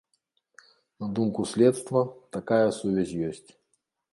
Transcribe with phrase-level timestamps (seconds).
[0.99, 2.01] На думку следства,
[2.39, 3.49] такая сувязь ёсць.